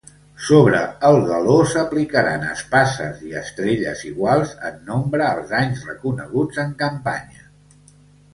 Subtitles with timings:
[0.43, 0.77] Sobre
[1.09, 7.47] el galó s'aplicaran espases i estrelles iguals en nombre als anys reconeguts en campanya.